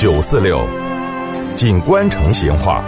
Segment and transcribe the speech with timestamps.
[0.00, 0.66] 九四六，
[1.54, 2.82] 锦官城闲话。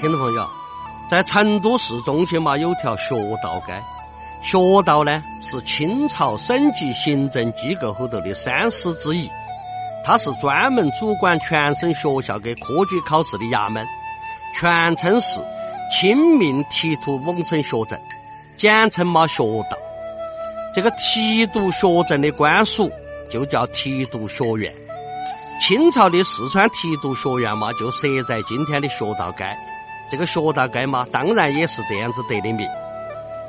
[0.00, 0.48] 听众朋友，
[1.10, 3.74] 在成都市中心嘛，有条学道街。
[4.40, 9.28] 学道呢是清朝省级行政机构后头的三司之一，
[10.02, 13.84] 它是专门主管全省学校跟科举考试的衙门，
[14.58, 15.42] 全称是
[15.92, 18.00] 清明提督蒙城学政，
[18.56, 19.76] 简称嘛学道。
[20.74, 22.90] 这个提督学政的官署
[23.28, 24.72] 就叫提督学院。
[25.60, 29.44] 清朝的四川提督学院嘛，就设在今天的学道街。
[30.10, 32.66] 这个学道街嘛，当然也是这样子得的名。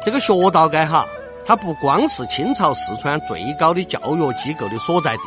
[0.04, 1.06] 这个学道街哈，
[1.46, 5.24] 它不光是清朝四川最高的教育机构的所在地，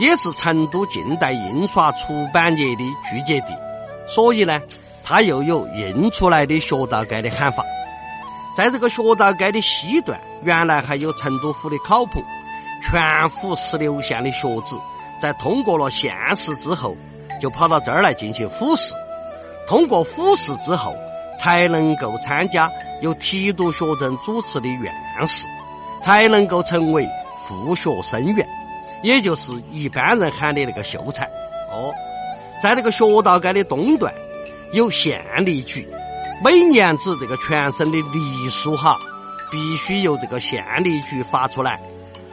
[0.00, 3.54] 也是成都近代印刷出版业的聚集地，
[4.08, 4.60] 所以呢，
[5.04, 7.64] 它又有印出来的学道街的喊法。
[8.56, 12.22] 在这个学道街的西段，原来还有成都府的考棚，
[12.82, 14.76] 全府十六县的学子
[15.22, 16.96] 在通过了县试之后，
[17.40, 18.92] 就跑到这儿来进行复试。
[19.68, 20.94] 通过复试之后，
[21.38, 22.70] 才能够参加
[23.02, 24.92] 由提督学政主持的院
[25.26, 25.46] 试，
[26.02, 27.08] 才能够成为
[27.46, 28.46] 复学生员，
[29.02, 31.24] 也就是一般人喊的那个秀才。
[31.70, 31.94] 哦，
[32.60, 34.12] 在那个学道街的东段
[34.72, 35.88] 有县吏局，
[36.42, 38.96] 每年子这个全省的隶书哈，
[39.50, 41.80] 必须由这个县吏局发出来，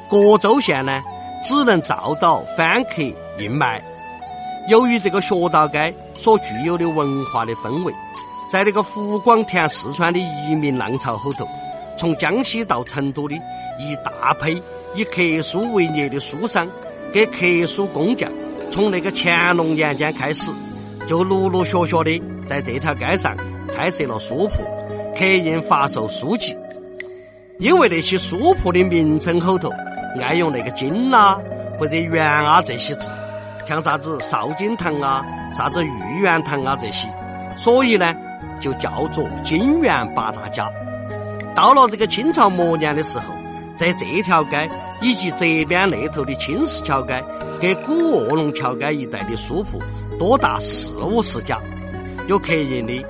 [0.09, 1.03] 各州县呢
[1.43, 3.03] 只能照到翻刻
[3.37, 3.81] 印卖。
[4.69, 5.93] 由于这个学道街。
[6.19, 7.93] 所具有的文化的氛围，
[8.49, 11.47] 在那个湖广填四川的移民浪潮后头，
[11.95, 14.59] 从江西到成都的一大批
[14.95, 16.67] 以刻书为业的书商
[17.13, 18.31] 跟刻书工匠，
[18.71, 20.51] 从那个乾隆年间开始，
[21.05, 23.37] 就陆陆续续的在这条街上
[23.77, 24.63] 开设了书铺，
[25.15, 26.57] 刻印发售书籍。
[27.59, 29.69] 因为那些书铺的名称后头
[30.19, 31.39] 爱用那个金啊
[31.77, 33.11] 或者元啊这些字。
[33.65, 35.23] 像啥子少金堂啊，
[35.55, 37.07] 啥子玉元堂啊这些，
[37.55, 38.15] 所以呢，
[38.59, 40.71] 就叫做金元八大家。
[41.53, 43.25] 到了这个清朝末年的时候，
[43.75, 44.67] 在这条街
[45.01, 47.23] 以及这边那头的青石桥街
[47.61, 49.79] 跟古卧龙桥街一带的书铺，
[50.17, 51.61] 多达四五十家，
[52.27, 53.03] 有刻印的，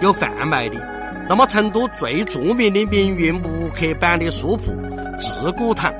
[0.00, 0.76] 有贩卖的。
[1.28, 4.72] 那么成都最著名的命运木刻版的书铺
[5.18, 5.92] 自古堂，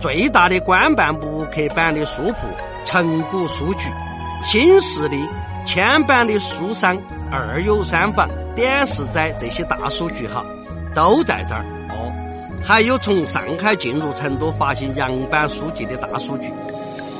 [0.00, 2.46] 最大的官办木刻版的书铺。
[2.84, 3.88] 成古书局、
[4.44, 5.20] 新势力、
[5.66, 6.96] 千版的书商、
[7.32, 10.44] 二友三房、点石斋这些大书局哈，
[10.94, 12.12] 都在这儿哦。
[12.62, 16.48] 还有从上海进入成都发行洋版书籍的大书局，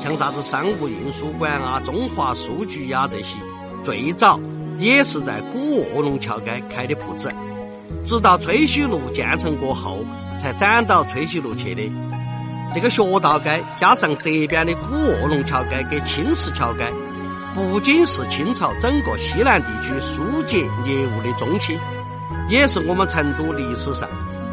[0.01, 3.35] 像啥子商务印书馆啊、中华书局呀这些，
[3.83, 4.39] 最早
[4.77, 7.33] 也是在古卧龙桥街开的铺子，
[8.05, 10.03] 直到吹嘘路建成过后，
[10.39, 11.91] 才转到吹嘘路去的。
[12.73, 16.91] 这个学道街加上这边的古卧龙桥街跟青石桥街，
[17.53, 21.79] 不仅是清朝整个西南地区书籍业务的中心，
[22.49, 24.07] 也是我们成都历史上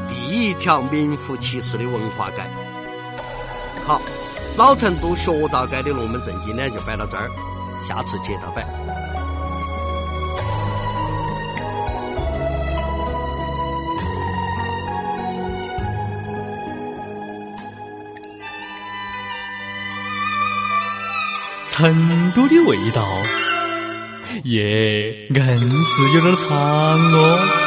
[0.08, 2.36] 第一条名副其实的文化街。
[3.84, 4.00] 好，
[4.56, 7.28] 老成都学道街的龙门阵今天就摆到这儿，
[7.86, 8.64] 下次接着摆。
[21.76, 23.04] 成都的味道，
[24.44, 27.63] 耶，硬是有点长哦。